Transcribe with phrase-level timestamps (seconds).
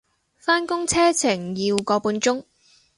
[0.39, 2.45] 返工車程要個半鐘